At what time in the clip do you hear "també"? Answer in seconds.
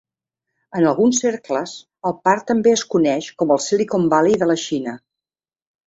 2.53-2.75